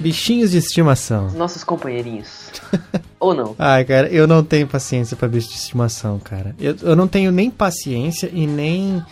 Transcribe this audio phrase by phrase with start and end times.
[0.00, 1.30] Bichinhos de estimação.
[1.30, 2.50] Nossos companheirinhos.
[3.20, 3.54] Ou não.
[3.58, 6.54] Ai, cara, eu não tenho paciência pra bicho de estimação, cara.
[6.58, 9.02] Eu, eu não tenho nem paciência e nem.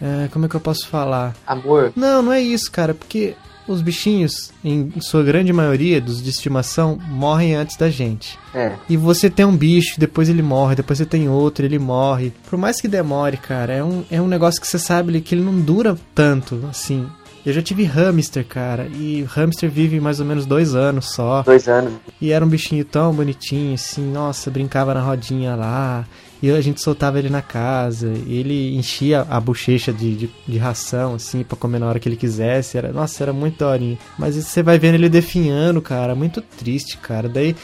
[0.00, 1.34] é, como é que eu posso falar?
[1.46, 1.92] Amor.
[1.96, 3.34] Não, não é isso, cara, porque
[3.66, 8.38] os bichinhos, em sua grande maioria dos de estimação, morrem antes da gente.
[8.54, 8.72] É.
[8.88, 12.32] E você tem um bicho, depois ele morre, depois você tem outro, ele morre.
[12.48, 15.42] Por mais que demore, cara, é um, é um negócio que você sabe que ele
[15.42, 17.06] não dura tanto, assim.
[17.46, 21.42] Eu já tive hamster, cara, e o hamster vive mais ou menos dois anos só.
[21.42, 21.92] Dois anos.
[22.20, 26.04] E era um bichinho tão bonitinho, assim, nossa, brincava na rodinha lá.
[26.42, 28.12] E a gente soltava ele na casa.
[28.26, 32.08] E ele enchia a bochecha de, de, de ração, assim, pra comer na hora que
[32.08, 32.76] ele quisesse.
[32.76, 33.96] Era, nossa, era muito daorinha.
[34.18, 36.16] Mas você vai vendo ele definhando, cara.
[36.16, 37.28] Muito triste, cara.
[37.28, 37.54] Daí,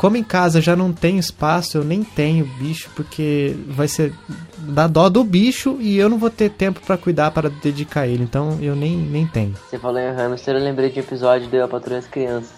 [0.00, 4.14] como em casa já não tem espaço, eu nem tenho bicho, porque vai ser.
[4.56, 8.22] dá dó do bicho e eu não vou ter tempo pra cuidar, para dedicar ele.
[8.22, 9.54] Então eu nem, nem tenho.
[9.68, 12.50] Você falou em hamster, eu lembrei de um episódio de a Patrulha e as Crianças.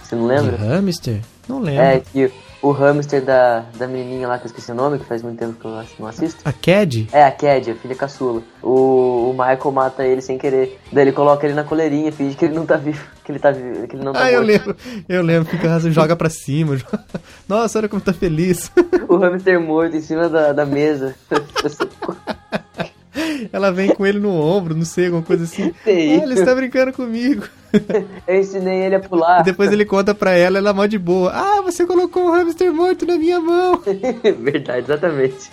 [0.00, 0.56] Você não De lembra?
[0.58, 1.22] hamster?
[1.48, 1.82] Não lembro.
[1.82, 2.30] É, que
[2.68, 5.54] o hamster da, da menininha lá, que eu esqueci o nome, que faz muito tempo
[5.60, 6.40] que eu não assisto.
[6.44, 7.06] A Cad?
[7.12, 8.42] É, a Cad, a filha caçula.
[8.62, 10.78] O, o Michael mata ele sem querer.
[10.92, 13.04] Daí ele coloca ele na coleirinha, finge que ele não tá vivo.
[13.24, 14.46] Que ele tá vivo, que ele não tá Ah, eu morto.
[14.46, 14.76] lembro,
[15.08, 16.76] eu lembro, fica joga pra cima.
[16.76, 17.04] joga-
[17.48, 18.70] Nossa, olha como tá feliz.
[19.08, 21.14] O hamster morto em cima da, da mesa.
[23.52, 25.72] Ela vem com ele no ombro, não sei, alguma coisa assim.
[25.84, 26.18] Sei.
[26.20, 27.44] Ah, ele está brincando comigo.
[28.26, 29.40] eu ensinei ele a pular.
[29.40, 31.32] E depois ele conta pra ela, ela é mó de boa.
[31.32, 33.82] Ah, você colocou um hamster morto na minha mão.
[34.40, 35.50] Verdade, exatamente.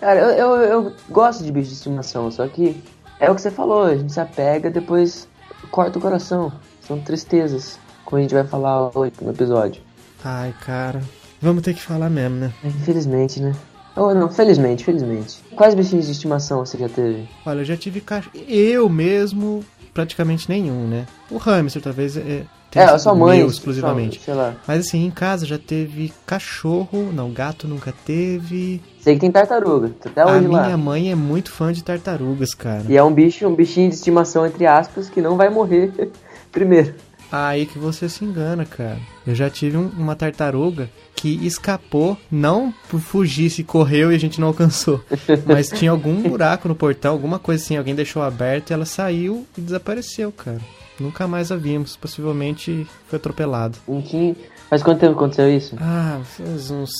[0.00, 2.76] Cara, eu, eu, eu gosto de bicho de estimação, só que
[3.18, 5.28] é o que você falou, a gente se apega, depois
[5.70, 6.52] corta o coração.
[6.80, 9.82] São tristezas, como a gente vai falar hoje no episódio.
[10.24, 11.02] Ai, cara.
[11.40, 12.52] Vamos ter que falar mesmo, né?
[12.64, 13.52] Infelizmente, né?
[13.96, 15.38] Ou não, felizmente, felizmente.
[15.56, 17.26] Quais bichinhos de estimação você já teve?
[17.44, 18.34] Olha, eu já tive cachorro.
[18.46, 21.06] Eu mesmo, praticamente nenhum, né?
[21.30, 22.42] O hamster talvez é.
[22.74, 24.20] É, a sua mãe, meu exclusivamente.
[24.20, 24.54] Sei lá.
[24.68, 28.82] Mas assim, em casa já teve cachorro, não, gato nunca teve.
[29.00, 30.76] Sei que tem tartaruga, até A hoje minha lá.
[30.76, 32.82] mãe é muito fã de tartarugas, cara.
[32.86, 35.90] E é um bicho, um bichinho de estimação, entre aspas, que não vai morrer
[36.52, 36.94] primeiro.
[37.30, 38.98] Aí que você se engana, cara.
[39.26, 44.18] Eu já tive um- uma tartaruga que escapou, não por fugir, se correu e a
[44.18, 45.02] gente não alcançou.
[45.46, 49.46] Mas tinha algum buraco no portão, alguma coisa assim, alguém deixou aberto e ela saiu
[49.56, 50.60] e desapareceu, cara.
[51.00, 53.76] Nunca mais a vimos, possivelmente foi atropelado.
[53.88, 54.34] Um que...
[54.70, 55.76] Faz quanto tempo aconteceu isso?
[55.80, 56.90] Ah, faz uns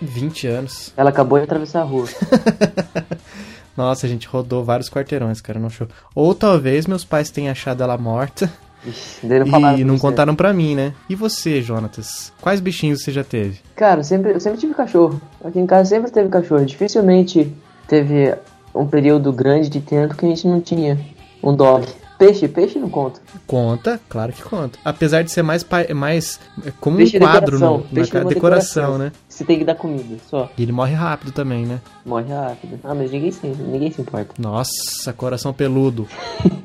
[0.00, 0.92] 20 anos.
[0.96, 2.06] Ela acabou de atravessar a rua.
[3.76, 5.88] Nossa, a gente rodou vários quarteirões, cara, não achou.
[6.14, 8.50] Ou talvez meus pais tenham achado ela morta
[8.86, 10.92] Ixi, não falaram e não contaram pra mim, né?
[11.08, 12.32] E você, Jonatas?
[12.40, 13.58] Quais bichinhos você já teve?
[13.74, 15.20] Cara, eu sempre, eu sempre tive cachorro.
[15.44, 16.64] Aqui em casa sempre teve cachorro.
[16.64, 17.52] Dificilmente
[17.88, 18.34] teve
[18.74, 20.98] um período grande de tempo que a gente não tinha
[21.42, 21.86] um dog.
[22.16, 23.20] Peixe, peixe não conta.
[23.44, 24.78] Conta, claro que conta.
[24.84, 28.98] Apesar de ser mais, mais é como Peixe um quadro no, na Peixe decoração, decoração.
[28.98, 29.12] né?
[29.28, 30.48] Você tem que dar comida, só.
[30.56, 31.80] E ele morre rápido também, né?
[32.06, 32.78] Morre rápido.
[32.84, 34.32] Ah, mas ninguém se, ninguém se importa.
[34.38, 36.06] Nossa, coração peludo.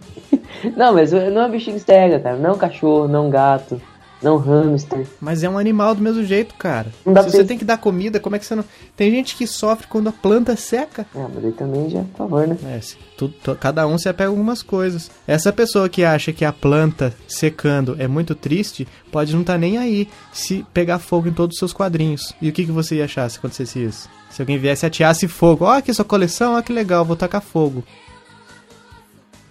[0.75, 2.37] Não, mas não é bichinho que cega, cara.
[2.37, 3.81] Não cachorro, não gato,
[4.21, 5.05] não hamster.
[5.21, 6.87] Mas é um animal do mesmo jeito, cara.
[7.05, 8.65] Não dá Se você você- tem que dar comida, como é que você não.
[8.95, 11.05] Tem gente que sofre quando a planta seca.
[11.15, 12.57] Ah, mas aí também já, por favor, né?
[12.65, 12.79] É,
[13.17, 15.09] tudo- cada um se apega a algumas coisas.
[15.27, 19.77] Essa pessoa que acha que a planta secando é muito triste, pode não estar nem
[19.77, 22.33] aí se pegar fogo em todos os seus quadrinhos.
[22.41, 24.09] E o que, que você ia achar se acontecesse isso?
[24.29, 25.65] Se alguém viesse e ateasse fogo.
[25.65, 27.83] Ó, aqui sua coleção, ó que legal, vou tacar fogo.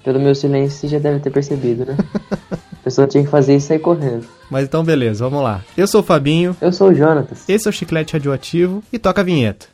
[0.04, 1.96] Pelo meu silêncio, você já deve ter percebido, né?
[2.50, 4.24] A pessoa tinha que fazer isso e sair correndo.
[4.50, 5.62] Mas então, beleza, vamos lá.
[5.76, 7.44] Eu sou o Fabinho, Eu sou o Jonatas.
[7.48, 9.66] esse é o Chiclete Radioativo e toca a vinheta.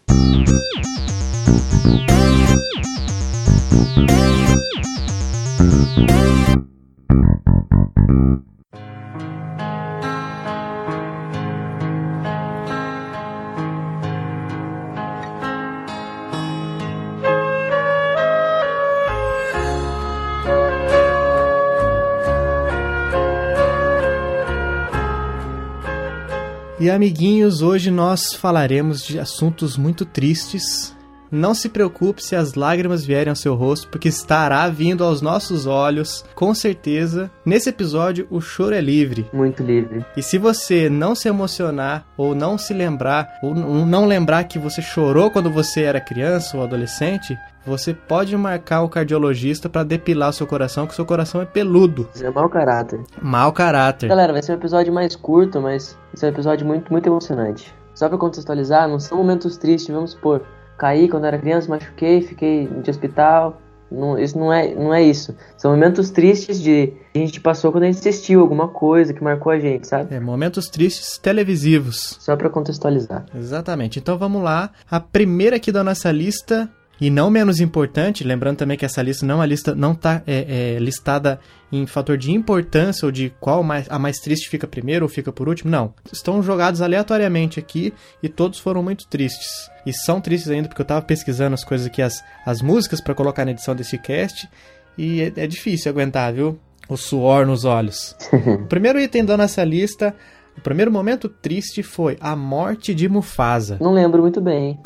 [26.84, 30.94] E amiguinhos, hoje nós falaremos de assuntos muito tristes.
[31.34, 35.66] Não se preocupe se as lágrimas vierem ao seu rosto, porque estará vindo aos nossos
[35.66, 37.28] olhos, com certeza.
[37.44, 39.28] Nesse episódio, o choro é livre.
[39.32, 40.06] Muito livre.
[40.16, 44.81] E se você não se emocionar, ou não se lembrar, ou não lembrar que você
[44.81, 47.36] chorou quando você era criança ou adolescente,
[47.66, 52.08] você pode marcar o cardiologista para depilar o seu coração, que seu coração é peludo.
[52.14, 53.02] Isso é mau caráter.
[53.20, 54.08] Mau caráter.
[54.08, 57.75] Galera, vai ser um episódio mais curto, mas vai ser um episódio muito, muito emocionante.
[57.92, 60.42] Só pra contextualizar, não são momentos tristes, vamos supor.
[60.76, 63.61] Caí quando era criança, machuquei, fiquei de hospital.
[63.91, 65.37] Não, isso não é, não é isso.
[65.56, 69.23] São momentos tristes de que a gente passou quando a gente assistiu alguma coisa que
[69.23, 70.15] marcou a gente, sabe?
[70.15, 72.17] É, momentos tristes televisivos.
[72.19, 73.25] Só pra contextualizar.
[73.35, 73.99] Exatamente.
[73.99, 74.71] Então vamos lá.
[74.91, 76.69] A primeira aqui da nossa lista
[77.00, 80.75] e não menos importante, lembrando também que essa lista não é lista não está é,
[80.76, 81.41] é, listada
[81.73, 85.32] em fator de importância ou de qual mais, a mais triste fica primeiro ou fica
[85.32, 85.70] por último.
[85.70, 85.93] Não.
[86.12, 87.93] Estão jogados aleatoriamente aqui
[88.23, 89.69] e todos foram muito tristes.
[89.85, 93.14] E são tristes ainda porque eu estava pesquisando as coisas aqui, as, as músicas para
[93.14, 94.49] colocar na edição desse cast.
[94.96, 96.58] E é, é difícil aguentar, viu?
[96.88, 98.14] O suor nos olhos.
[98.32, 100.14] o primeiro item da nossa lista,
[100.56, 103.79] o primeiro momento triste foi a morte de Mufasa.
[103.81, 104.79] Não lembro muito bem.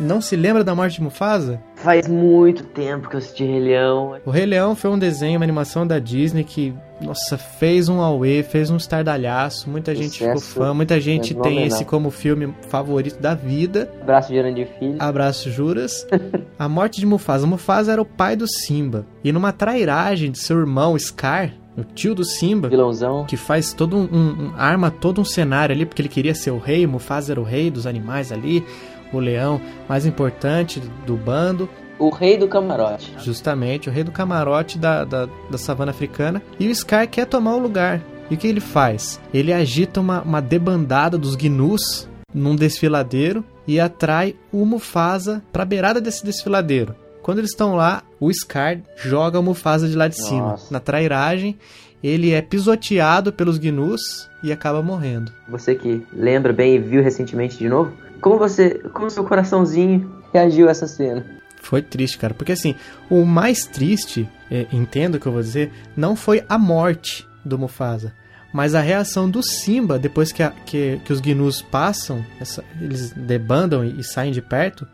[0.00, 1.60] Não se lembra da morte de Mufasa?
[1.76, 4.16] Faz muito tempo que eu assisti Rei Leão.
[4.24, 8.42] O Rei Leão foi um desenho, uma animação da Disney que, nossa, fez um auê,
[8.42, 13.34] fez um estardalhaço, muita gente ficou fã, muita gente tem esse como filme favorito da
[13.34, 13.92] vida.
[14.00, 14.96] Abraço de Jurandir Filho.
[14.98, 16.06] Abraço, Juras.
[16.58, 17.46] a morte de Mufasa.
[17.46, 19.04] Mufasa era o pai do Simba.
[19.22, 23.96] E numa trairagem de seu irmão Scar, o tio do Simba, vilãozão, que faz todo
[23.96, 27.32] um, um, um, arma todo um cenário ali porque ele queria ser o rei, Mufasa
[27.32, 28.64] era o rei dos animais ali
[29.12, 31.68] o leão mais importante do bando.
[31.98, 33.14] O rei do camarote.
[33.18, 36.42] Justamente, o rei do camarote da, da, da savana africana.
[36.58, 38.00] E o Scar quer tomar o lugar.
[38.30, 39.20] E o que ele faz?
[39.34, 45.66] Ele agita uma, uma debandada dos gnus num desfiladeiro e atrai o Mufasa para a
[45.66, 46.94] beirada desse desfiladeiro.
[47.22, 50.28] Quando eles estão lá, o Scar joga o Mufasa de lá de Nossa.
[50.28, 50.58] cima.
[50.70, 51.58] Na trairagem,
[52.02, 55.30] ele é pisoteado pelos gnus e acaba morrendo.
[55.48, 60.68] Você que lembra bem e viu recentemente de novo, como você, como seu coraçãozinho reagiu
[60.68, 61.24] a essa cena?
[61.62, 62.74] Foi triste, cara, porque assim,
[63.10, 67.58] o mais triste, é, entendo o que eu vou dizer, não foi a morte do
[67.58, 68.14] Mufasa,
[68.52, 73.12] mas a reação do Simba depois que, a, que, que os Gnus passam, essa, eles
[73.12, 74.86] debandam e, e, saem de perto,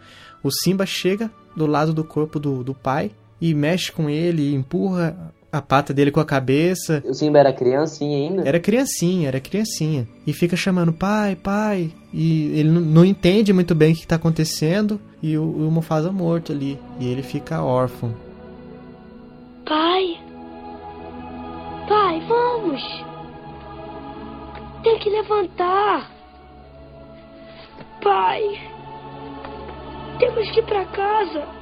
[0.43, 4.55] o Simba chega do lado do corpo do, do pai e mexe com ele e
[4.55, 7.03] empurra a pata dele com a cabeça.
[7.07, 8.49] O Simba era criancinha ainda?
[8.49, 10.07] Era criancinha, era criancinha.
[10.27, 11.91] E fica chamando pai, pai.
[12.13, 15.01] E ele não entende muito bem o que está acontecendo.
[15.23, 16.79] E o, o Mufasa morto ali.
[17.01, 18.15] E ele fica órfão.
[19.65, 20.19] Pai!
[21.89, 22.83] Pai, vamos!
[24.83, 26.11] Tem que levantar!
[28.03, 28.43] Pai!
[30.19, 31.56] Temos que ir pra casa!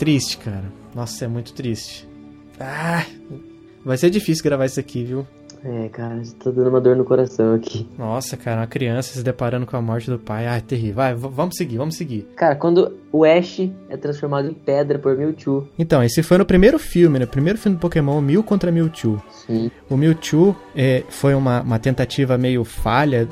[0.00, 0.64] Triste, cara.
[0.94, 2.08] Nossa, é muito triste.
[2.58, 3.04] Ah,
[3.84, 5.26] vai ser difícil gravar isso aqui, viu?
[5.62, 7.86] É, cara, tá dando uma dor no coração aqui.
[7.98, 10.46] Nossa, cara, uma criança se deparando com a morte do pai.
[10.46, 10.94] Ah, é terrível.
[10.94, 12.26] Vai, vamos seguir, vamos seguir.
[12.34, 13.60] Cara, quando o Ash
[13.90, 15.68] é transformado em pedra por Mewtwo.
[15.78, 17.26] Então, esse foi no primeiro filme, né?
[17.26, 19.22] Primeiro filme do Pokémon, Mew contra Mewtwo.
[19.28, 19.70] Sim.
[19.90, 23.28] O Mewtwo é, foi uma, uma tentativa meio falha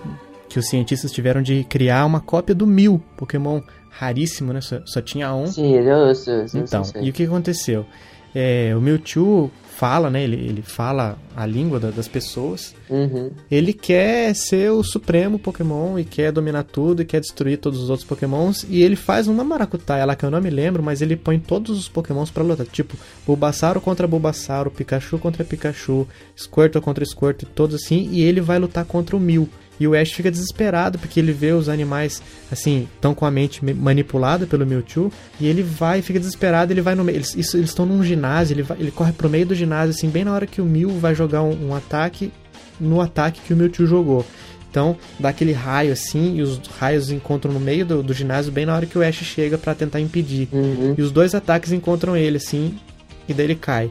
[0.51, 4.61] que os cientistas tiveram de criar uma cópia do Mew, Pokémon raríssimo, né?
[4.61, 5.47] Só, só tinha um.
[5.47, 7.87] Sim, eu, sei, eu, eu, Então, e o que aconteceu?
[8.35, 10.25] É, o Mewtwo fala, né?
[10.25, 12.75] Ele, ele fala a língua da, das pessoas.
[12.91, 13.31] Uhum.
[13.49, 17.89] Ele quer ser o supremo Pokémon e quer dominar tudo e quer destruir todos os
[17.89, 18.67] outros Pokémons.
[18.69, 21.79] E ele faz uma maracutaia lá que eu não me lembro, mas ele põe todos
[21.79, 22.67] os Pokémons pra lutar.
[22.67, 28.09] Tipo, Bulbasauro contra Bulbasauro, Pikachu contra Pikachu, Squirtle contra Squirtle, todos assim.
[28.11, 29.49] E ele vai lutar contra o Mil.
[29.81, 33.65] E o Ash fica desesperado porque ele vê os animais, assim, tão com a mente
[33.65, 35.13] manipulada pelo Mewtwo.
[35.41, 37.17] E ele vai, fica desesperado, ele vai no meio.
[37.17, 40.35] Eles estão num ginásio, ele, vai, ele corre pro meio do ginásio, assim, bem na
[40.35, 42.33] hora que o Mew vai jogar um, um ataque,
[42.81, 44.25] no ataque que o Mewtwo jogou.
[44.71, 48.67] Então, dá aquele raio assim, e os raios encontram no meio do, do ginásio, bem
[48.67, 50.49] na hora que o Ash chega para tentar impedir.
[50.53, 50.95] Uhum.
[50.97, 52.79] E os dois ataques encontram ele, assim,
[53.27, 53.91] e daí ele cai.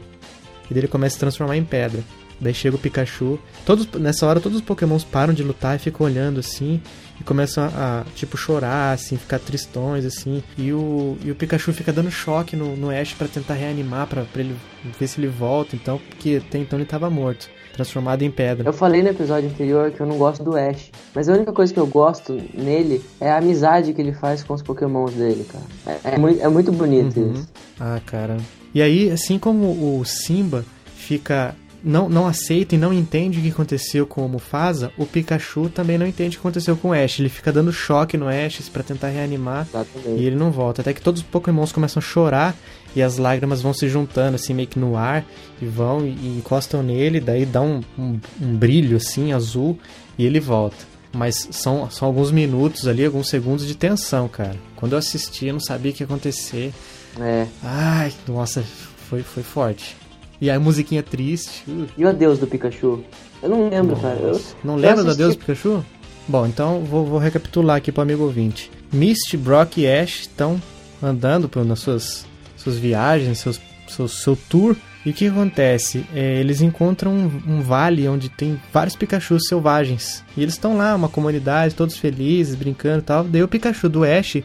[0.70, 2.00] E daí ele começa a se transformar em pedra.
[2.40, 3.38] Daí chega o Pikachu.
[3.64, 6.80] Todos, nessa hora todos os pokémons param de lutar e ficam olhando assim.
[7.20, 10.42] E começam a, a, tipo, chorar, assim, ficar tristões, assim.
[10.56, 14.22] E o, e o Pikachu fica dando choque no, no Ash para tentar reanimar, pra,
[14.22, 14.54] pra ele
[14.98, 17.50] ver se ele volta, então, porque até então ele tava morto.
[17.72, 18.68] Transformado em pedra.
[18.68, 20.90] Eu falei no episódio anterior que eu não gosto do Ash.
[21.14, 24.54] Mas a única coisa que eu gosto nele é a amizade que ele faz com
[24.54, 25.98] os pokémons dele, cara.
[26.04, 27.32] É, é muito, é muito bonito uhum.
[27.32, 27.48] isso.
[27.78, 28.36] Ah, cara.
[28.74, 30.64] E aí, assim como o Simba
[30.96, 35.68] fica não, não aceita e não entende o que aconteceu com o Mufasa, o Pikachu
[35.68, 37.20] também não entende o que aconteceu com o Ash.
[37.20, 40.20] Ele fica dando choque no Ash para tentar reanimar Exatamente.
[40.20, 40.82] e ele não volta.
[40.82, 42.56] Até que todos os Pokémons começam a chorar
[42.94, 45.24] e as lágrimas vão se juntando assim meio que no ar
[45.60, 49.78] e vão e, encostam nele, daí dá um, um, um brilho assim azul
[50.18, 50.76] e ele volta.
[51.12, 54.56] Mas são, são alguns minutos ali, alguns segundos de tensão, cara.
[54.76, 56.72] Quando eu assisti, eu não sabia o que ia acontecer.
[57.18, 57.46] É.
[57.62, 58.62] Ai, nossa,
[59.08, 59.96] foi, foi forte.
[60.40, 61.64] E a musiquinha triste.
[61.96, 63.02] E o adeus do Pikachu?
[63.42, 64.16] Eu não lembro, cara.
[64.20, 65.84] Eu, Não lembra do Adeus Pikachu?
[66.28, 68.70] Bom, então vou, vou recapitular aqui pro amigo ouvinte.
[68.92, 70.60] Misty, Brock e Ash estão
[71.02, 72.26] andando por, nas suas,
[72.56, 74.76] suas viagens, seus, seu, seu tour.
[75.06, 76.04] E o que acontece?
[76.14, 80.22] É, eles encontram um, um vale onde tem vários Pikachus selvagens.
[80.36, 83.24] E eles estão lá, uma comunidade, todos felizes, brincando e tal.
[83.24, 84.36] Daí o Pikachu do Ash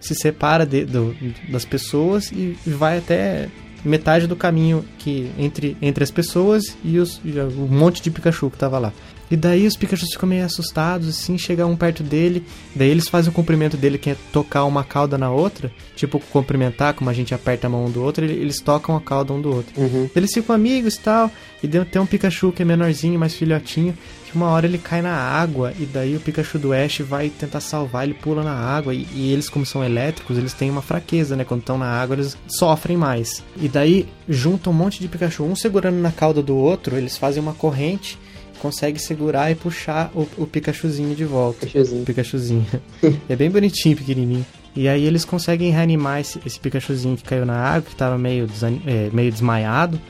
[0.00, 1.16] se separa de- do-
[1.50, 3.48] das pessoas e vai até
[3.84, 8.58] metade do caminho que entre, entre as pessoas e, os, o monte de Pikachu que
[8.58, 8.92] tava lá.
[9.32, 12.44] E daí os Pikachu ficam meio assustados, assim, chega um perto dele,
[12.76, 16.92] daí eles fazem o cumprimento dele que é tocar uma cauda na outra, tipo cumprimentar,
[16.92, 19.40] como a gente aperta a mão um do outro, ele- eles tocam a cauda um
[19.40, 19.72] do outro.
[19.80, 20.10] Uhum.
[20.14, 21.30] Eles ficam amigos e tal,
[21.62, 23.96] e tem um Pikachu que é menorzinho, mais filhotinho,
[24.26, 27.60] que uma hora ele cai na água, e daí o Pikachu do Ash vai tentar
[27.60, 31.34] salvar, ele pula na água, e, e eles, como são elétricos, eles têm uma fraqueza,
[31.36, 31.42] né?
[31.44, 33.42] Quando estão na água, eles sofrem mais.
[33.56, 37.42] E daí junta um monte de Pikachu, um segurando na cauda do outro, eles fazem
[37.42, 38.18] uma corrente,
[38.62, 41.66] consegue segurar e puxar o, o Pikachuzinho de volta.
[41.66, 42.04] Pikachuzinho.
[42.04, 42.66] Pikachuzinho.
[43.28, 44.46] é bem bonitinho, pequenininho.
[44.74, 48.48] E aí eles conseguem reanimar esse, esse Pikachuzinho que caiu na água, que tava meio,
[48.86, 50.00] é, meio desmaiado.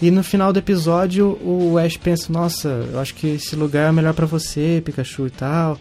[0.00, 3.92] E no final do episódio, o Ash pensa, nossa, eu acho que esse lugar é
[3.92, 5.78] melhor pra você, Pikachu e tal.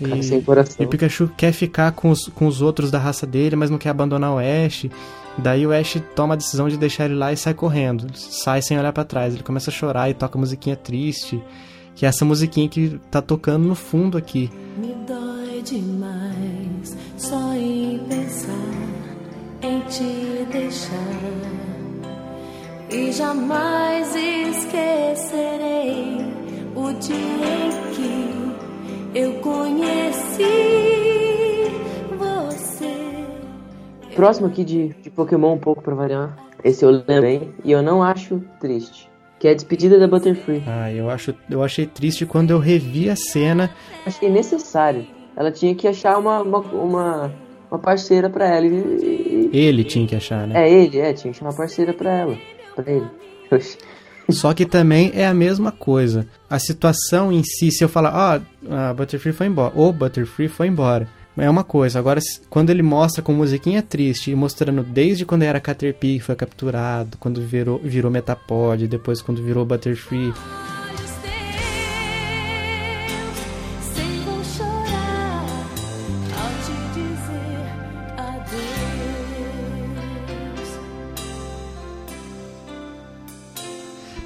[0.00, 0.76] E, Cara sem coração.
[0.78, 3.78] e o Pikachu quer ficar com os, com os outros da raça dele, mas não
[3.78, 4.86] quer abandonar o Ash.
[5.38, 8.06] Daí o Ash toma a decisão de deixar ele lá e sai correndo.
[8.16, 9.34] Sai sem olhar pra trás.
[9.34, 11.42] Ele começa a chorar e toca musiquinha triste.
[11.94, 14.50] Que é essa musiquinha que tá tocando no fundo aqui.
[14.78, 18.52] Me dói demais só em pensar
[19.62, 20.90] em te deixar.
[22.90, 25.56] E jamais esquecerei
[26.74, 27.16] o dia
[27.66, 30.85] em que eu conheci
[34.16, 36.36] Próximo aqui de, de Pokémon, um pouco pra variar.
[36.64, 39.08] Esse eu lembro bem e eu não acho triste.
[39.38, 40.62] Que é a despedida da Butterfree.
[40.66, 43.70] Ah, eu, acho, eu achei triste quando eu revi a cena.
[44.06, 45.06] Achei necessário.
[45.36, 47.34] Ela tinha que achar uma, uma, uma,
[47.70, 48.66] uma parceira pra ela.
[48.66, 50.66] E, e- Ele tinha que achar, né?
[50.66, 52.38] é ele, é, tinha que chamar parceira pra ela.
[52.74, 53.06] Pra ele.
[54.30, 56.26] Só que também é a mesma coisa.
[56.50, 60.66] A situação em si, se eu falar, ó, a Butterfree foi embora, ou Butterfree foi
[60.66, 61.06] embora,
[61.36, 61.98] é uma coisa.
[61.98, 67.16] Agora, quando ele mostra com musiquinha triste e mostrando desde quando era Caterpie foi capturado,
[67.18, 70.32] quando virou, virou Metapod, depois quando virou Butterfree.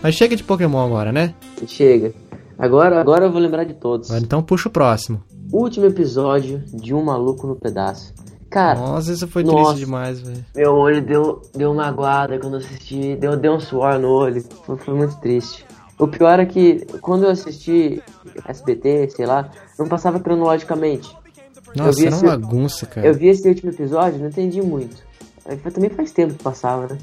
[0.02, 1.34] Mas chega de Pokémon agora, né?
[1.66, 2.14] Chega.
[2.58, 4.10] Agora, agora eu vou lembrar de todos.
[4.10, 5.22] Então puxa o próximo.
[5.52, 8.14] Último episódio de Um Maluco no Pedaço.
[8.48, 9.56] Cara, Nossa, isso foi Nossa.
[9.72, 10.44] triste demais, velho.
[10.54, 13.14] meu olho deu, deu uma aguada quando eu assisti.
[13.16, 14.42] Deu, deu um suor no olho.
[14.64, 15.64] Foi, foi muito triste.
[15.98, 18.02] O pior é que quando eu assisti
[18.46, 21.14] SBT, sei lá, não passava cronologicamente.
[21.76, 23.06] Nossa, era uma bagunça, cara.
[23.06, 24.96] Eu vi esse último episódio, não entendi muito.
[25.72, 26.98] Também faz tempo que passava, né?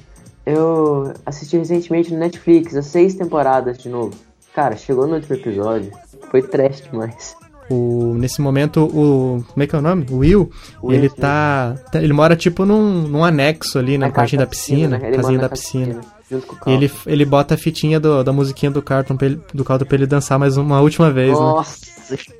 [0.46, 4.16] Eu assisti recentemente no Netflix, as seis temporadas de novo.
[4.54, 5.92] Cara, chegou no último episódio,
[6.32, 7.36] foi trash demais.
[7.70, 9.44] O, nesse momento, o.
[9.52, 10.06] Como é que é o nome?
[10.10, 10.50] O Will,
[10.82, 14.48] Will ele tá, tá- Ele mora tipo num, num anexo ali na Na parte da
[14.48, 15.08] piscina, né?
[15.08, 16.02] Ele casinha da piscina.
[16.32, 16.76] junto com o E Carl.
[16.76, 19.96] ele, ele bota a fitinha do- da musiquinha do Carlton pra ele, do Carlton pra
[19.98, 21.46] ele dançar mais uma última vez, né?
[21.46, 21.78] Nossa,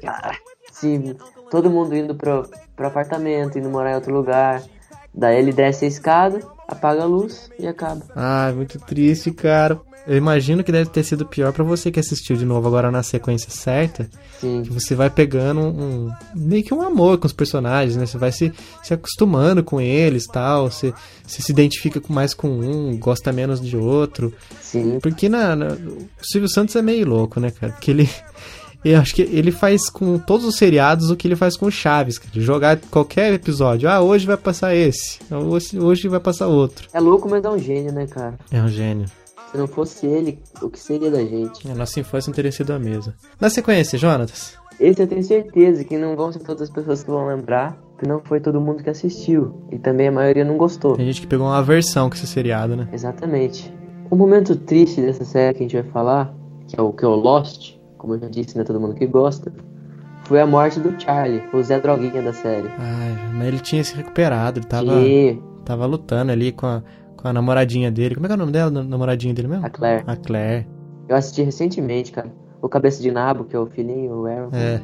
[0.02, 0.36] cara.
[0.72, 1.16] Sim,
[1.52, 4.62] todo mundo indo pro, pro apartamento, indo morar em outro lugar.
[5.14, 8.02] Daí ele desce a escada, apaga a luz e acaba.
[8.16, 9.80] Ah, muito triste, cara.
[10.08, 13.04] Eu imagino que deve ter sido pior pra você que assistiu de novo agora na
[13.04, 14.10] sequência certa.
[14.40, 14.64] Sim.
[14.64, 15.68] Que você vai pegando um,
[16.08, 18.06] um- meio que um amor com os personagens, né?
[18.06, 20.72] Você vai se, se acostumando com eles tal.
[20.72, 20.94] Você,
[21.26, 24.34] você se identifica mais com um, gosta menos de outro.
[24.62, 25.00] Sim.
[25.02, 27.74] Porque na, na- o Silvio Santos é meio louco, né, cara?
[27.74, 28.10] Porque ele.
[28.86, 31.72] Eu acho que ele faz com todos os seriados o que ele faz com o
[31.72, 32.32] Chaves, cara.
[32.40, 33.90] Jogar qualquer episódio.
[33.90, 35.20] Ah, hoje vai passar esse.
[35.30, 36.88] Hoje, hoje vai passar outro.
[36.94, 38.36] É louco, mas é um gênio, né, cara?
[38.52, 39.08] É um gênio.
[39.58, 41.68] Se não fosse ele, o que seria da gente?
[41.68, 43.16] A nossa infância não teria sido a mesma.
[43.42, 44.56] Na sequência, Jonatas.
[44.80, 48.08] Esse eu tenho certeza que não vão ser todas as pessoas que vão lembrar, que
[48.08, 49.64] não foi todo mundo que assistiu.
[49.72, 50.96] E também a maioria não gostou.
[50.96, 52.88] Tem gente que pegou uma aversão com esse seriado, né?
[52.94, 53.74] Exatamente.
[54.12, 56.36] O momento triste dessa série que a gente vai falar,
[56.68, 58.94] que é o que é o Lost, como eu já disse, não é todo mundo
[58.94, 59.52] que gosta,
[60.26, 62.68] foi a morte do Charlie, o Zé Droguinha da série.
[62.78, 66.84] Ai, mas ele tinha se recuperado, ele tava, Que tava lutando ali com a,
[67.18, 68.16] com a namoradinha dele.
[68.16, 69.66] Como é que é o nome dela, na- namoradinha dele mesmo?
[69.66, 70.04] a Claire.
[70.08, 70.68] A Claire.
[71.10, 72.32] Eu assisti recentemente, cara.
[72.62, 74.50] O Cabeça de Nabo, que é o filhinho, o Aaron.
[74.54, 74.82] É.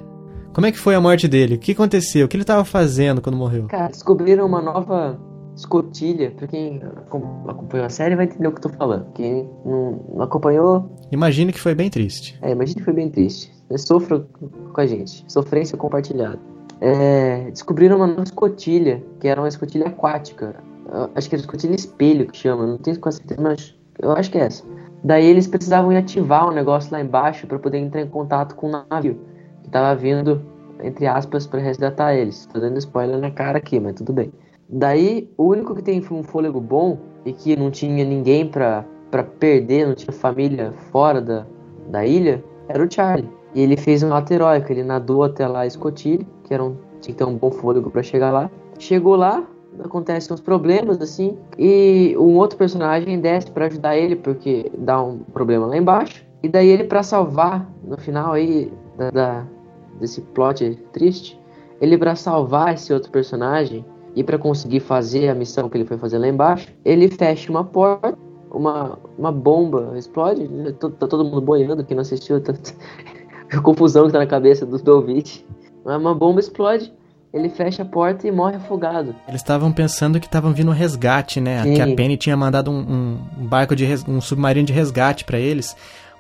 [0.53, 1.55] Como é que foi a morte dele?
[1.55, 2.25] O que aconteceu?
[2.25, 3.65] O que ele tava fazendo quando morreu?
[3.67, 5.19] Cara, descobriram uma nova
[5.55, 6.31] escotilha.
[6.31, 9.11] Pra quem acom- acompanhou a série vai entender o que eu tô falando.
[9.13, 12.37] Quem não, acompanhou, Imagino que foi bem triste.
[12.41, 13.51] é, imagina que foi bem triste.
[13.77, 14.19] Sofra
[14.71, 15.23] com a gente.
[15.27, 16.39] Sofrência compartilhada.
[16.79, 20.55] É, descobriram uma nova escotilha, que era uma escotilha aquática.
[21.15, 24.37] Acho que era escotilha espelho que chama, não tenho quase certeza, mas eu acho que
[24.37, 24.63] é essa.
[25.03, 28.67] Daí eles precisavam ir ativar um negócio lá embaixo para poder entrar em contato com
[28.67, 29.19] o navio
[29.63, 30.41] que tava vindo,
[30.81, 32.45] entre aspas, para resgatar eles.
[32.45, 34.31] Tô dando spoiler na cara aqui, mas tudo bem.
[34.69, 38.85] Daí, o único que tem um fôlego bom e que não tinha ninguém pra
[39.39, 41.45] perder, não tinha família fora da,
[41.89, 43.29] da ilha, era o Charlie.
[43.53, 46.75] E ele fez um ato heróico, ele nadou até lá a escotilha, que era um,
[46.99, 48.49] tinha que ter um bom fôlego pra chegar lá.
[48.79, 49.45] Chegou lá,
[49.79, 55.19] acontecem uns problemas assim, e um outro personagem desce pra ajudar ele, porque dá um
[55.19, 56.25] problema lá embaixo.
[56.41, 59.47] E daí ele, pra salvar, no final aí da, da-
[59.99, 61.39] desse plot triste,
[61.79, 65.97] ele pra salvar esse outro personagem e pra conseguir fazer a missão que ele foi
[65.97, 68.17] fazer lá embaixo, ele fecha uma porta,
[68.51, 70.47] uma, uma bomba explode,
[70.79, 72.53] tá, tá todo mundo boiando, quem não assistiu, tá,
[73.51, 75.05] a confusão que tá na cabeça do, do.
[75.85, 76.93] Uma bomba explode,
[77.33, 79.15] ele fecha a porta e morre afogado.
[79.27, 81.63] Eles estavam pensando que estavam vindo um resgate, né?
[81.63, 81.73] Sim.
[81.73, 85.39] Que a Penny tinha mandado um, um- barco de res- um submarino de resgate pra
[85.39, 85.75] eles,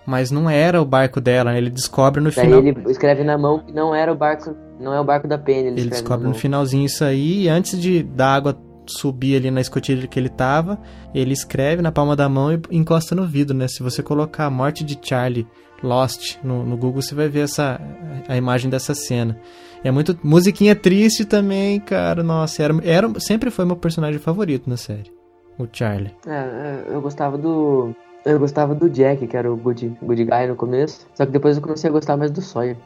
[0.05, 1.57] mas não era o barco dela, né?
[1.59, 2.59] Ele descobre no Daí final.
[2.59, 5.67] ele escreve na mão que não era o barco, não é o barco da Penny,
[5.69, 9.61] ele, Ele descobre no finalzinho isso aí, e antes de da água subir ali na
[9.61, 10.77] escotilha que ele tava,
[11.15, 13.67] ele escreve na palma da mão e encosta no vidro, né?
[13.69, 15.47] Se você colocar a morte de Charlie
[15.81, 17.79] Lost no, no Google, você vai ver essa
[18.27, 19.37] a imagem dessa cena.
[19.83, 22.23] É muito musiquinha triste também, cara.
[22.23, 25.11] Nossa, era, era sempre foi meu personagem favorito na série,
[25.59, 26.15] o Charlie.
[26.25, 27.93] É, é, eu gostava do.
[28.25, 31.05] Eu gostava do Jack, que era o good, good guy no começo.
[31.13, 32.77] Só que depois eu comecei a gostar mais do Sawyer.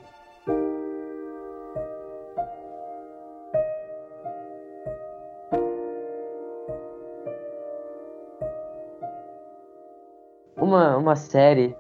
[10.56, 11.76] Uma, uma série.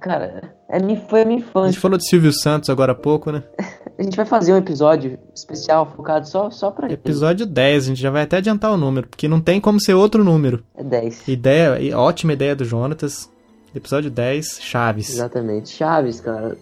[0.00, 1.80] Cara, é, foi a minha A gente infância.
[1.80, 3.42] falou de Silvio Santos agora há pouco, né?
[4.02, 6.94] A gente vai fazer um episódio especial focado só, só pra ele.
[6.94, 9.94] Episódio 10, a gente já vai até adiantar o número, porque não tem como ser
[9.94, 10.64] outro número.
[10.76, 11.28] É 10.
[11.28, 13.30] Ideia, ótima ideia do Jonatas.
[13.72, 15.10] Episódio 10, Chaves.
[15.10, 15.68] Exatamente.
[15.70, 16.56] Chaves, cara.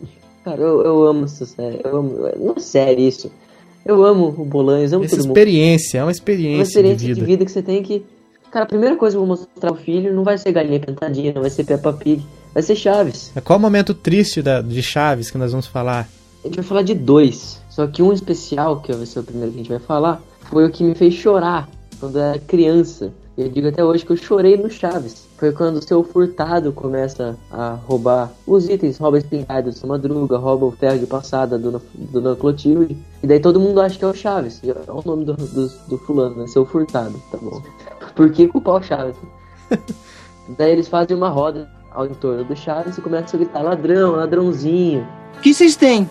[0.44, 1.80] Cara, eu, eu amo essa série.
[1.82, 2.18] Eu amo.
[2.38, 3.32] Não é sério isso.
[3.86, 5.36] Eu amo o Bolanhos, amo Essa todo mundo.
[5.38, 7.44] experiência, é uma É uma experiência, experiência de vida.
[7.46, 8.04] que você tem que.
[8.50, 11.32] Cara, a primeira coisa que eu vou mostrar ao filho não vai ser galinha pintadinha,
[11.32, 12.22] não vai ser Peppa Pig,
[12.52, 13.32] vai ser Chaves.
[13.42, 16.06] Qual o momento triste da, de Chaves que nós vamos falar?
[16.42, 17.60] A gente vai falar de dois.
[17.68, 20.66] Só que um especial, que vai ser o primeiro que a gente vai falar, foi
[20.66, 23.12] o que me fez chorar quando eu era criança.
[23.36, 25.26] E eu digo até hoje que eu chorei no Chaves.
[25.38, 29.88] Foi quando o seu furtado começa a roubar os itens, rouba a espingarda do seu
[29.88, 32.96] Madruga, rouba o ferro de passada do Dona, do Dona Clotilde.
[33.22, 34.60] E daí todo mundo acha que é o Chaves.
[34.64, 36.46] É o nome do, do, do fulano, né?
[36.48, 37.62] Seu furtado, tá bom.
[38.14, 39.16] Por que culpar o Chaves?
[40.58, 45.06] daí eles fazem uma roda ao entorno do Chaves e começam a gritar ladrão, ladrãozinho.
[45.38, 46.08] O que vocês têm?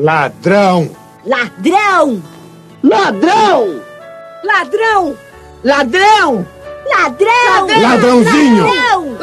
[0.00, 0.90] Ladrão!
[1.26, 2.22] Ladrão!
[2.82, 3.82] Ladrão!
[4.42, 5.16] Ladrão!
[5.62, 6.46] Ladrão!
[6.88, 7.82] Ladrão!
[7.82, 8.64] Ladrãozinho!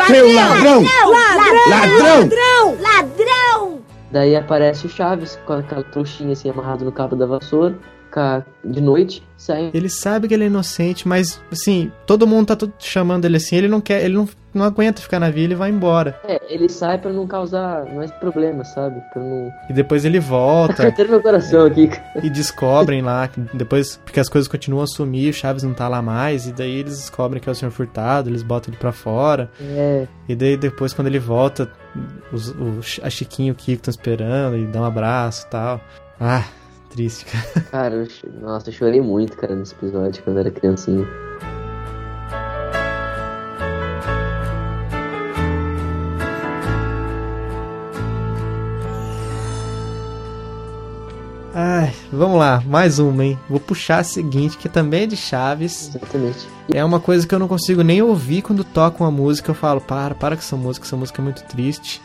[0.05, 0.83] Seu ladrão!
[0.83, 1.69] Ladrão!
[1.69, 2.19] Ladrão!
[2.19, 2.77] Ladrão!
[2.79, 3.79] Ladrão!
[4.11, 7.75] Daí aparece o Chaves com aquela trouxinha assim amarrado no cabo da vassoura,
[8.63, 9.71] de noite, sai.
[9.73, 13.67] Ele sabe que ele é inocente, mas assim, todo mundo tá chamando ele assim, ele
[13.67, 16.19] não quer, ele não, não aguenta ficar na vila e vai embora.
[16.27, 19.01] É, ele sai pra não causar mais problemas, sabe?
[19.13, 19.51] Pra não.
[19.69, 22.03] E depois ele volta meu coração aqui, cara.
[22.25, 26.01] e descobrem lá, depois, porque as coisas continuam a sumir, o Chaves não tá lá
[26.01, 27.71] mais, e daí eles descobrem que é o Sr.
[27.71, 29.49] Furtado, eles botam ele pra fora.
[29.61, 31.71] É, E daí depois quando ele volta,
[32.31, 35.81] os, o, a Chiquinho e o Kiko estão esperando e dá um abraço e tal.
[36.19, 36.43] Ah,
[36.89, 37.65] triste, cara.
[37.71, 38.07] cara, eu,
[38.41, 41.07] nossa, eu chorei muito, cara, nesse episódio quando eu era criancinha.
[51.59, 53.39] Ai, vamos lá, mais uma, hein?
[53.49, 55.87] Vou puxar a seguinte, que também é de Chaves.
[55.87, 56.47] Exatamente.
[56.71, 59.49] É uma coisa que eu não consigo nem ouvir quando toco uma música.
[59.49, 61.99] Eu falo, para, para com essa música, essa música é muito triste.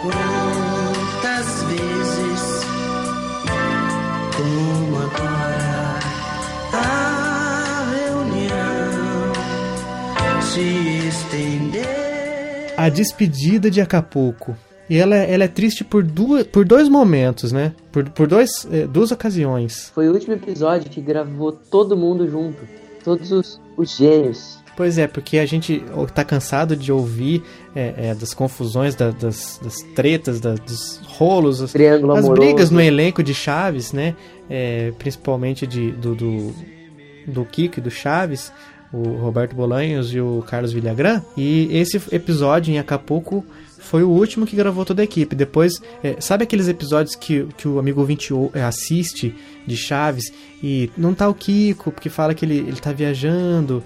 [0.00, 2.64] Quantas vezes,
[4.34, 5.98] como agora,
[6.72, 9.34] a reunião
[10.40, 12.72] se estender.
[12.78, 14.56] A Despedida de Acapulco.
[14.88, 17.72] E ela, é- ela é triste por, duas, por dois momentos, né?
[17.90, 19.90] Por, por dois, eh, duas ocasiões.
[19.94, 22.58] Foi o último episódio que gravou todo mundo junto.
[23.04, 24.58] Todos os, os gênios.
[24.76, 25.82] Pois é, porque a gente
[26.14, 27.42] tá cansado de ouvir
[27.74, 32.80] é, é, das confusões, da- das, das tretas, da- dos rolos, as, as brigas no
[32.80, 34.14] elenco de Chaves, né?
[34.50, 36.54] É, principalmente de, do, do,
[37.26, 38.52] do Kiko e do Chaves,
[38.92, 41.22] o Roberto Bolanhos e o Carlos Villagrán.
[41.36, 43.44] E esse episódio em Acapulco
[43.88, 45.34] foi o último que gravou toda a equipe.
[45.36, 49.34] Depois, é, sabe aqueles episódios que, que o amigo 20 o- é, assiste
[49.66, 53.82] de Chaves e não tá o Kiko, porque fala que ele, ele tá viajando.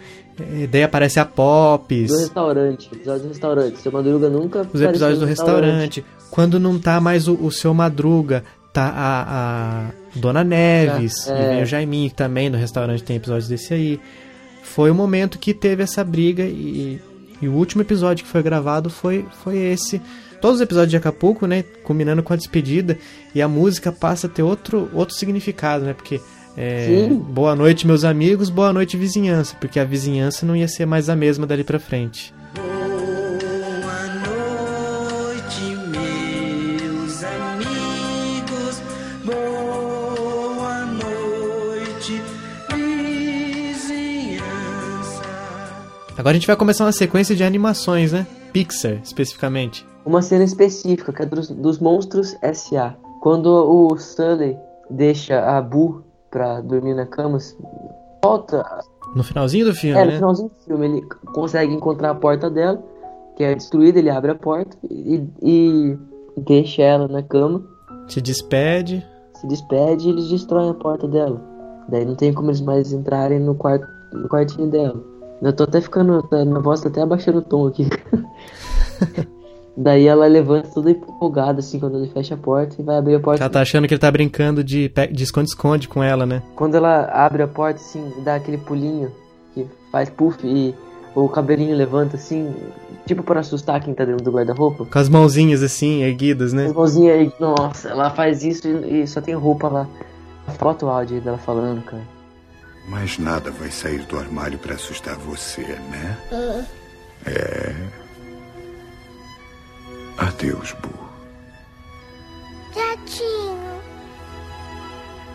[0.62, 2.08] é, daí aparece a Pops.
[2.08, 2.88] Do restaurante.
[2.92, 3.78] Episódio do restaurante.
[3.80, 6.04] Seu Madruga nunca Os episódios do restaurante.
[6.30, 11.26] Quando não tá mais o, o seu Madruga, tá a, a Dona Neves.
[11.28, 11.60] É.
[11.60, 14.00] E o Jaiminho também no restaurante tem episódios desse aí.
[14.62, 17.00] Foi o momento que teve essa briga e,
[17.40, 20.00] e o último episódio que foi gravado foi, foi esse.
[20.40, 21.62] Todos os episódios de Acapulco, né?
[21.84, 22.98] Combinando com a despedida.
[23.34, 25.92] E a música passa a ter outro, outro significado, né?
[25.92, 26.20] Porque.
[26.56, 29.56] é, boa noite, meus amigos, boa noite, vizinhança.
[29.60, 32.34] Porque a vizinhança não ia ser mais a mesma dali pra frente.
[46.20, 48.26] Agora a gente vai começar uma sequência de animações, né?
[48.52, 49.86] Pixar, especificamente.
[50.04, 52.94] Uma cena específica, que é dos, dos Monstros S.A.
[53.22, 54.54] Quando o Sully
[54.90, 57.38] deixa a Boo pra dormir na cama,
[58.22, 58.62] volta.
[59.16, 60.16] No finalzinho do filme, É, no né?
[60.18, 61.02] finalzinho do filme, ele
[61.32, 62.84] consegue encontrar a porta dela,
[63.34, 65.98] que é destruída, ele abre a porta e, e
[66.36, 67.64] deixa ela na cama,
[68.08, 69.02] Se despede.
[69.36, 71.40] se despede e eles destroem a porta dela.
[71.88, 75.02] Daí não tem como eles mais entrarem no, quarto, no quartinho dela.
[75.42, 76.22] Eu tô até ficando.
[76.22, 77.88] tá- Minha voz tá até abaixando o tom aqui.
[79.76, 83.20] Daí ela levanta toda empolgada, assim, quando ele fecha a porta e vai abrir a
[83.20, 83.42] porta.
[83.44, 86.42] Ela tá achando que ele tá brincando de esconde-esconde com ela, né?
[86.54, 89.10] Quando ela abre a porta, assim, dá aquele pulinho
[89.54, 90.74] que faz puff e
[91.14, 92.54] o cabelinho levanta, assim,
[93.06, 94.84] tipo para assustar quem tá dentro do guarda-roupa.
[94.84, 96.66] Com as mãozinhas assim, erguidas, né?
[96.66, 99.88] As mãozinhas aí, nossa, ela faz isso e, e só tem roupa lá.
[100.58, 102.02] Foto o áudio dela falando, cara.
[102.90, 106.18] Mas nada vai sair do armário pra assustar você, né?
[107.24, 107.72] É.
[110.18, 110.90] Adeus, Bu.
[112.74, 113.80] Gatinho.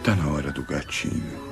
[0.04, 1.14] Tá na hora do gatinho.
[1.14, 1.45] Gatinho.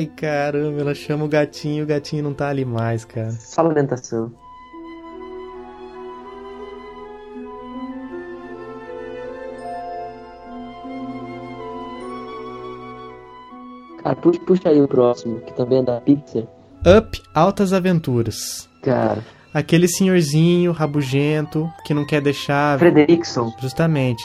[0.00, 3.32] Ai, caramba, ela chama o gatinho, o gatinho não tá ali mais, cara.
[3.32, 4.32] Só lamentação.
[14.02, 16.44] Cara, puxa, puxa aí o próximo, que também é da Pixar.
[16.98, 18.66] Up Altas Aventuras.
[18.80, 22.78] Cara, Aquele senhorzinho rabugento que não quer deixar.
[22.78, 23.52] Frederickson.
[23.60, 24.22] Justamente.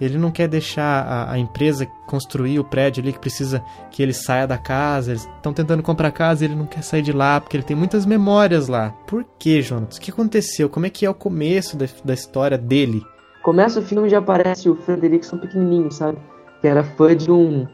[0.00, 4.12] Ele não quer deixar a, a empresa construir o prédio ali que precisa que ele
[4.12, 5.12] saia da casa.
[5.12, 7.76] Eles estão tentando comprar casa e ele não quer sair de lá porque ele tem
[7.76, 8.90] muitas memórias lá.
[9.06, 9.96] Por que, Jonas?
[9.96, 10.68] O que aconteceu?
[10.68, 13.02] Como é que é o começo da, da história dele?
[13.42, 16.18] Começa o filme e já aparece o Frederickson pequenininho, sabe?
[16.60, 17.66] Que era fã de um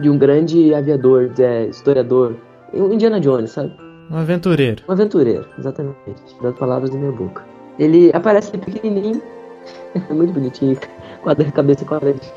[0.00, 2.36] de um grande aviador, é, historiador,
[2.72, 3.72] um Indiana Jones, sabe?
[4.10, 4.82] Um aventureiro.
[4.88, 5.96] Um aventureiro, exatamente.
[6.36, 7.44] Tirando palavras da minha boca.
[7.78, 9.22] Ele aparece pequenininho,
[9.94, 10.76] é muito bonitinho,
[11.22, 12.32] quadra cabeça quadradinha.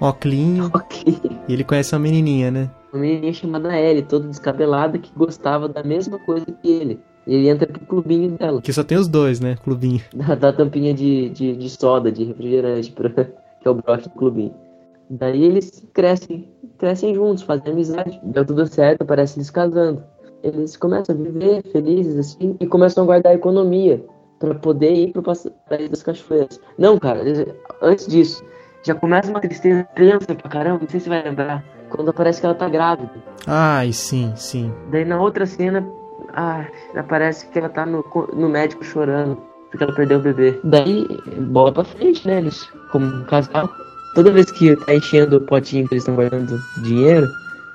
[0.00, 0.70] Oclinho.
[0.72, 1.18] Ok.
[1.48, 2.70] E ele conhece uma menininha, né?
[2.92, 7.00] Uma menininha chamada Ellie, toda descabelada, que gostava da mesma coisa que ele.
[7.26, 8.62] E ele entra pro clubinho dela.
[8.62, 9.56] Que só tem os dois, né?
[9.62, 10.00] Clubinho.
[10.14, 13.10] Dá, dá tampinha de, de, de soda, de refrigerante, pra,
[13.60, 14.54] que é o broche do clubinho.
[15.10, 18.20] Daí eles crescem, crescem juntos, fazem amizade.
[18.22, 20.02] Deu tudo certo, parece eles casando.
[20.42, 24.04] Eles começam a viver felizes assim e começam a guardar economia
[24.38, 26.60] pra poder ir pro passe- país das cachoeiras.
[26.78, 27.46] Não, cara, eles-
[27.82, 28.44] antes disso,
[28.84, 31.64] já começa uma tristeza tensa pra caramba, não sei se vai lembrar.
[31.90, 33.10] Quando aparece que ela tá grávida.
[33.46, 34.72] Ai, sim, sim.
[34.90, 35.86] Daí na outra cena
[36.34, 39.38] ah, aparece que ela tá no, no médico chorando
[39.70, 40.58] porque ela perdeu o bebê.
[40.64, 41.06] Daí,
[41.50, 42.38] bola pra frente, né?
[42.38, 43.68] Eles, como um casal,
[44.14, 47.26] toda vez que tá enchendo o potinho que eles estão guardando dinheiro,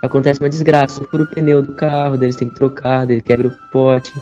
[0.01, 1.03] acontece uma desgraça.
[1.05, 4.13] Fura o pneu do carro, daí eles têm que trocar, daí quebra o pote,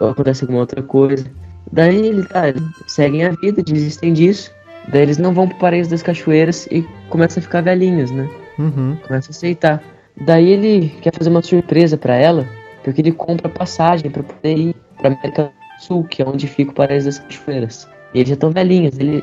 [0.00, 1.26] ou acontece alguma outra coisa.
[1.72, 2.42] Daí eles tá,
[2.86, 4.50] seguem a vida, desistem disso.
[4.88, 8.28] Daí eles não vão pro paraíso das cachoeiras e começam a ficar velhinhos, né?
[8.58, 8.96] Uhum.
[9.06, 9.82] Começa a aceitar.
[10.20, 12.46] Daí ele quer fazer uma surpresa pra ela,
[12.82, 16.70] porque ele compra passagem pra poder ir pra América do Sul, que é onde fica
[16.70, 17.88] o Paraíso das Cachoeiras.
[18.14, 19.22] E eles já estão velhinhos, ele,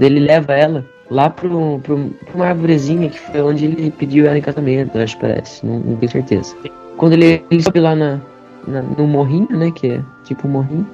[0.00, 4.38] ele leva ela lá pro, pro, pra uma arvorezinha que foi onde ele pediu ela
[4.38, 6.56] em casamento, acho que parece, não, não tenho certeza.
[6.96, 8.18] Quando ele, ele sobe lá na,
[8.66, 10.86] na- no morrinho, né, que é tipo um morrinho,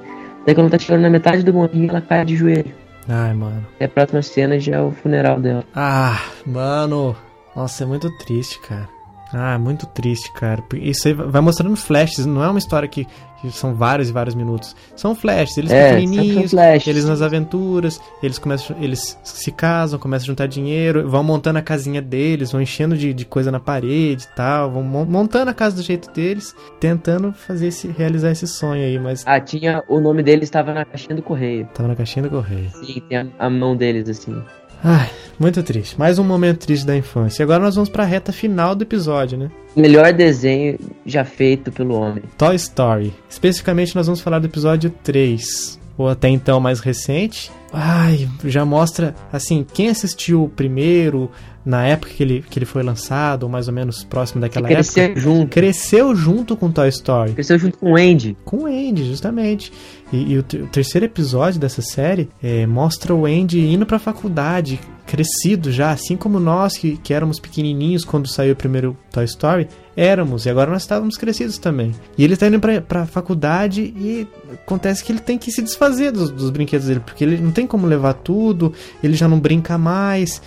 [0.45, 2.73] daí quando ela tá chegando na metade do morrinho, ela cai de joelho.
[3.07, 3.65] Ai, mano.
[3.79, 5.63] E a próxima cena já é o funeral dela.
[5.75, 7.15] Ah, mano.
[7.55, 8.87] Nossa, é muito triste, cara.
[9.33, 10.63] Ah, muito triste, cara.
[10.75, 13.05] Isso aí vai mostrando flashes, não é uma história que,
[13.41, 14.75] que são vários e vários minutos.
[14.95, 16.87] São flashes, eles É, pequenininhos, são flashes.
[16.87, 21.61] eles nas aventuras, eles começam, eles se casam, começam a juntar dinheiro, vão montando a
[21.61, 25.53] casinha deles, vão enchendo de, de coisa na parede e tal, vão mon- montando a
[25.53, 29.83] casa do jeito deles, tentando fazer esse, realizar esse sonho aí, mas Ah, tinha.
[29.87, 31.67] O nome dele estava na caixinha do correio.
[31.73, 32.69] tava na caixinha do correio.
[32.83, 34.41] Sim, tem a, a mão deles assim.
[34.83, 35.97] Ai, muito triste.
[35.97, 37.41] Mais um momento triste da infância.
[37.41, 39.49] E agora nós vamos pra reta final do episódio, né?
[39.75, 42.23] Melhor desenho já feito pelo homem.
[42.37, 43.13] Toy Story.
[43.29, 47.51] Especificamente nós vamos falar do episódio 3, ou até então mais recente.
[47.73, 51.29] Ai, já mostra, assim, quem assistiu o primeiro,
[51.63, 55.03] na época que ele, que ele foi lançado, ou mais ou menos próximo daquela cresceu
[55.03, 55.19] época.
[55.19, 55.49] junto.
[55.49, 57.33] Cresceu junto com Toy Story.
[57.33, 58.37] Cresceu junto com o Andy.
[58.45, 59.73] Com o Andy, justamente.
[60.11, 64.79] E, e o, o terceiro episódio dessa série é, mostra o Andy indo pra faculdade,
[65.09, 69.67] crescido já, assim como nós que, que éramos pequenininhos quando saiu o primeiro Toy Story,
[69.97, 71.93] éramos, e agora nós estávamos crescidos também.
[72.15, 76.11] E ele tá indo pra, pra faculdade e acontece que ele tem que se desfazer
[76.11, 78.71] dos, dos brinquedos dele, porque ele não tem como levar tudo,
[79.03, 80.41] ele já não brinca mais.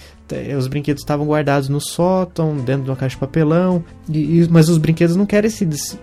[0.56, 4.70] Os brinquedos estavam guardados no sótão, dentro de uma caixa de papelão, e- e- mas
[4.70, 5.98] os brinquedos não querem se des-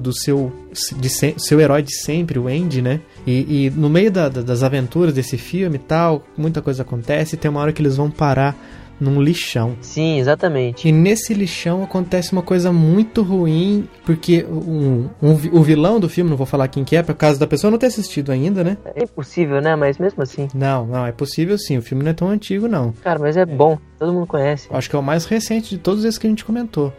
[0.00, 0.50] do seu,
[0.98, 3.00] de se- seu herói de sempre, o Andy, né?
[3.30, 7.34] E, e no meio da- da- das aventuras desse filme e tal, muita coisa acontece,
[7.34, 8.56] e tem uma hora que eles vão parar
[9.00, 9.76] num lixão.
[9.80, 10.88] Sim, exatamente.
[10.88, 16.30] E nesse lixão acontece uma coisa muito ruim, porque um, um o vilão do filme,
[16.30, 18.76] não vou falar quem que é, por causa da pessoa não ter assistido ainda, né?
[18.96, 19.76] É impossível, né?
[19.76, 20.48] Mas mesmo assim.
[20.54, 22.92] Não, não, é possível sim, o filme não é tão antigo não.
[23.04, 23.78] Cara, mas é bom.
[23.98, 24.66] Todo mundo conhece.
[24.70, 26.92] Acho que é o mais recente de todos esses que a gente comentou.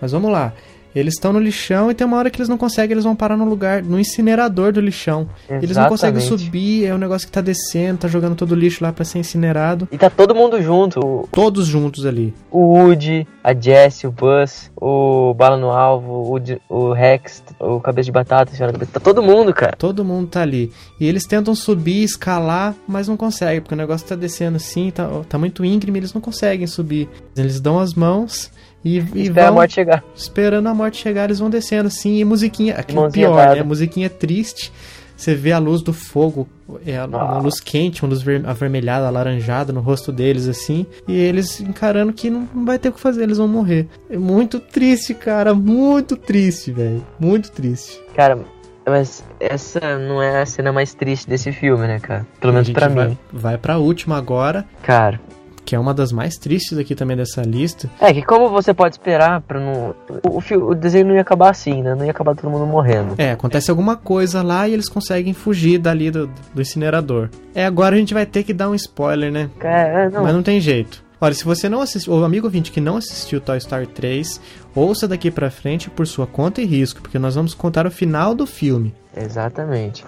[0.00, 0.52] Mas vamos lá.
[0.94, 3.36] Eles estão no lixão e tem uma hora que eles não conseguem, eles vão parar
[3.36, 5.28] no lugar, no incinerador do lixão.
[5.48, 6.44] Eles não conseguem Exatamente.
[6.44, 9.18] subir, é um negócio que tá descendo, tá jogando todo o lixo lá pra ser
[9.18, 9.88] incinerado.
[9.90, 11.28] E tá todo mundo junto.
[11.30, 12.34] Todos juntos ali.
[12.50, 16.36] O Woody, a Jessie, o Buzz, o Bala no Alvo,
[16.70, 18.92] o, o Rex, o Cabeça de Batata, a Senhora Cabeça.
[18.92, 19.74] Tá todo mundo, cara.
[19.76, 20.70] Todo mundo tá ali.
[21.00, 25.08] E eles tentam subir, escalar, mas não conseguem, porque o negócio tá descendo assim, tá,
[25.28, 27.08] tá muito íngreme, eles não conseguem subir.
[27.36, 28.50] Eles dão as mãos
[28.84, 30.04] e, e Espera a vão morte chegar.
[30.14, 33.54] esperando a morte chegar, eles vão descendo assim, e musiquinha, aqui Mãozinha pior, dada.
[33.56, 33.62] né?
[33.62, 34.72] Musiquinha triste.
[35.16, 36.48] Você vê a luz do fogo,
[36.84, 37.38] é a- uma Ah.
[37.38, 42.28] luz quente, uma luz ver- avermelhada, alaranjada no rosto deles, assim, e eles encarando que
[42.28, 43.86] não, vai ter o que fazer, eles vão morrer.
[44.10, 47.06] É muito triste, cara, muito triste, velho.
[47.20, 48.00] Muito triste.
[48.16, 48.36] Cara,
[48.84, 52.26] mas essa não é a cena mais triste desse filme, né, cara?
[52.40, 53.18] Pelo A menos gente pra vai, mim.
[53.32, 55.20] Vai pra última agora, Cara.
[55.64, 57.88] Que é uma das mais tristes aqui também dessa lista.
[58.00, 59.94] É que como você pode esperar pra não.
[60.28, 61.94] O, o, desenho não ia acabar assim, né?
[61.94, 63.14] Não ia acabar todo mundo morrendo.
[63.18, 67.28] É, acontece alguma coisa lá e eles conseguem fugir dali do, do incinerador.
[67.54, 69.50] É, agora a gente vai ter que dar um spoiler, né?
[69.58, 70.22] Cara, não.
[70.22, 71.02] Mas não tem jeito.
[71.20, 74.40] Olha, se você não assistiu, o amigo ouvinte que não assistiu Toy Story 3,
[74.74, 78.34] ouça daqui pra frente por sua conta e risco, porque nós vamos contar o final
[78.34, 78.92] do filme.
[79.16, 80.04] Exatamente.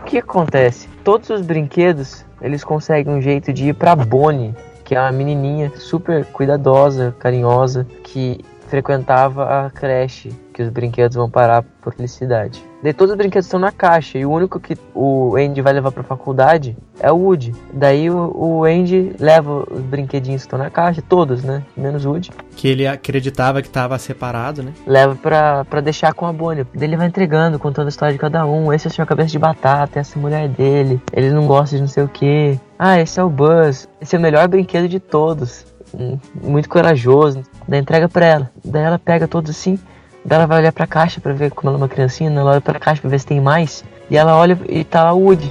[0.00, 0.88] O que acontece?
[1.04, 5.72] Todos os brinquedos, eles conseguem um jeito de ir pra Bonnie, que é uma menininha
[5.76, 12.64] super cuidadosa, carinhosa, que frequentava a creche, que os brinquedos vão parar por felicidade.
[12.82, 15.90] Daí todos os brinquedos estão na caixa, e o único que o Andy vai levar
[15.90, 17.52] pra faculdade é o Woody.
[17.72, 21.62] Daí o, o Andy leva os brinquedinhos que estão na caixa, todos, né?
[21.76, 22.30] Menos o Woody.
[22.56, 24.72] Que ele acreditava que estava separado, né?
[24.86, 26.66] leva pra, pra deixar com a Bonnie.
[26.74, 28.72] Daí ele vai entregando, contando a história de cada um.
[28.72, 31.00] Esse é o senhor cabeça de batata, essa é a mulher dele.
[31.12, 32.58] Ele não gosta de não sei o que.
[32.78, 33.88] Ah, esse é o Buzz.
[34.00, 35.64] Esse é o melhor brinquedo de todos.
[35.94, 37.42] Hum, Muito corajoso.
[37.66, 38.50] Daí entrega pra ela.
[38.64, 39.78] Daí ela pega todos assim.
[40.24, 42.28] Daí ela vai olhar pra caixa pra ver como ela é uma criancinha.
[42.30, 42.40] né?
[42.40, 43.84] Ela olha pra caixa pra ver se tem mais.
[44.10, 45.50] E ela olha e tá lá o Woody.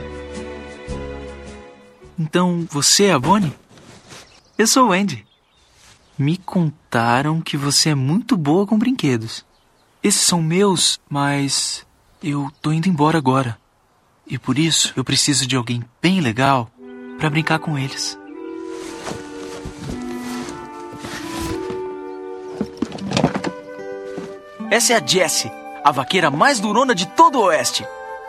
[2.17, 3.53] Então você é a Bonnie?
[4.57, 5.25] Eu sou o Andy.
[6.17, 9.45] Me contaram que você é muito boa com brinquedos.
[10.01, 11.85] Esses são meus, mas
[12.23, 13.57] Eu tô indo embora agora.
[14.25, 16.69] E por isso eu preciso de alguém bem legal
[17.17, 18.17] pra brincar com eles.
[24.71, 25.51] Essa é a Jessie,
[25.83, 27.85] a vaqueira mais durona de todo o oeste.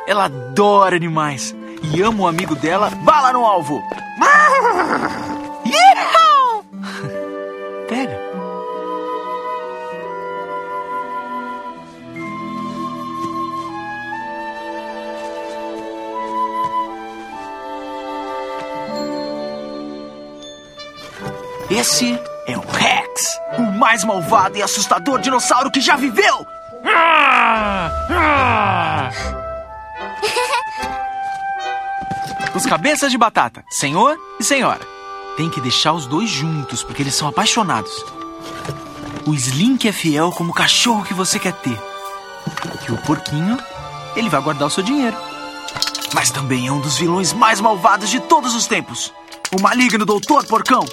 [0.07, 1.55] Ela adora animais
[1.94, 3.83] e ama o amigo dela, bala no alvo.
[7.88, 8.26] Pega.
[21.70, 26.46] Esse é o Rex, o mais malvado e assustador dinossauro que já viveu.
[32.55, 34.81] Os cabeças de batata, senhor e senhora.
[35.37, 37.92] Tem que deixar os dois juntos, porque eles são apaixonados.
[39.26, 41.79] O Slink é fiel como o cachorro que você quer ter.
[42.88, 43.59] E o porquinho,
[44.14, 45.16] ele vai guardar o seu dinheiro.
[46.14, 49.12] Mas também é um dos vilões mais malvados de todos os tempos.
[49.55, 50.87] O maligno Doutor Porcão.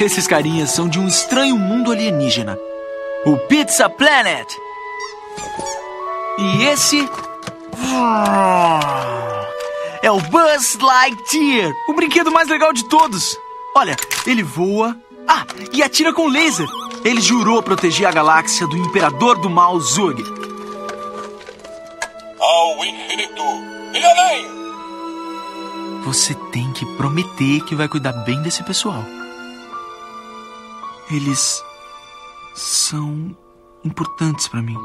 [0.00, 2.58] Esses carinhas são de um estranho mundo alienígena.
[3.26, 4.48] O Pizza Planet.
[6.38, 7.06] E esse.
[10.02, 13.36] É o Buzz Lightyear, o brinquedo mais legal de todos.
[13.76, 13.94] Olha,
[14.26, 14.96] ele voa.
[15.28, 16.66] Ah, e atira com laser.
[17.04, 20.24] Ele jurou proteger a galáxia do Imperador do Mal Zug.
[22.40, 23.42] Ao infinito
[23.92, 24.46] e além!
[26.04, 29.04] Você tem que prometer que vai cuidar bem desse pessoal.
[31.12, 31.64] Eles
[32.54, 33.36] são
[33.84, 34.78] importantes para mim.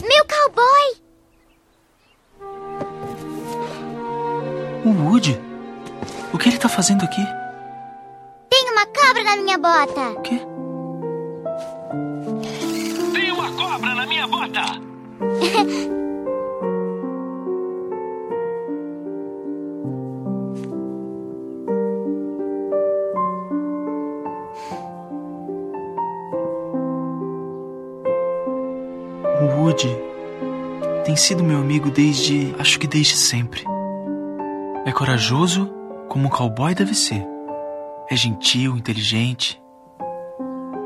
[0.00, 0.96] Meu cowboy!
[4.86, 5.38] O Woody?
[6.32, 7.22] O que ele tá fazendo aqui?
[8.48, 10.10] Tem uma cobra na minha bota!
[10.12, 10.40] O quê?
[13.12, 14.62] Tem uma cobra na minha bota!
[31.90, 32.54] amigo desde.
[32.58, 33.64] acho que desde sempre.
[34.86, 35.70] É corajoso
[36.08, 37.26] como um cowboy deve ser.
[38.08, 39.60] É gentil, inteligente.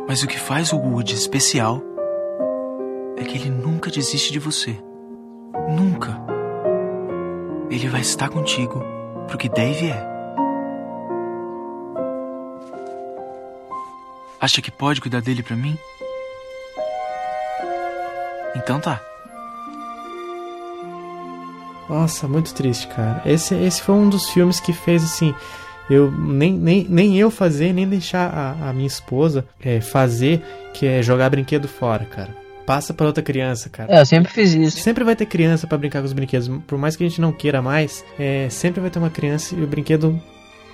[0.09, 1.81] Mas o que faz o Woody especial
[3.17, 4.79] é que ele nunca desiste de você.
[5.71, 6.21] Nunca.
[7.71, 8.83] Ele vai estar contigo
[9.27, 10.15] pro que deve é.
[14.41, 15.79] Acha que pode cuidar dele pra mim?
[18.55, 19.01] Então tá.
[21.89, 23.23] Nossa, muito triste, cara.
[23.27, 25.35] Esse, esse foi um dos filmes que fez assim.
[25.89, 30.43] Eu nem, nem, nem eu fazer, nem deixar a, a minha esposa é, fazer,
[30.73, 32.35] que é jogar brinquedo fora, cara.
[32.65, 33.95] Passa pra outra criança, cara.
[33.95, 34.81] É, eu sempre fiz isso.
[34.81, 36.49] Sempre vai ter criança pra brincar com os brinquedos.
[36.67, 39.63] Por mais que a gente não queira mais, é, sempre vai ter uma criança e
[39.63, 40.19] o brinquedo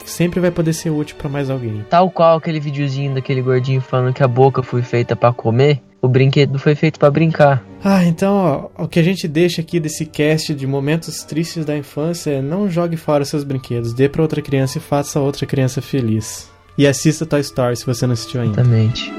[0.05, 1.85] sempre vai poder ser útil pra mais alguém.
[1.91, 6.09] Tal qual aquele videozinho daquele gordinho falando que a boca foi feita pra comer, o
[6.09, 7.63] brinquedo foi feito pra brincar.
[7.83, 11.77] Ah, então, ó, o que a gente deixa aqui desse cast de momentos tristes da
[11.77, 15.81] infância é não jogue fora seus brinquedos, dê pra outra criança e faça outra criança
[15.81, 16.51] feliz.
[16.77, 18.61] E assista Toy Story se você não assistiu ainda.
[18.61, 19.13] Exatamente.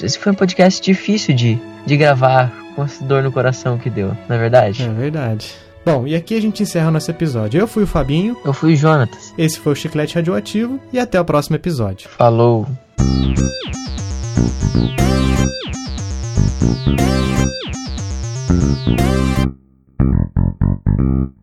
[0.00, 4.16] Esse foi um podcast difícil de, de gravar, com essa dor no coração que deu,
[4.28, 4.82] não é verdade?
[4.82, 5.54] É verdade.
[5.84, 7.60] Bom, e aqui a gente encerra o nosso episódio.
[7.60, 8.36] Eu fui o Fabinho.
[8.44, 9.34] Eu fui o Jonatas.
[9.36, 12.08] Esse foi o Chiclete Radioativo e até o próximo episódio.
[12.10, 12.66] Falou!
[18.48, 18.88] Thank
[21.36, 21.41] you.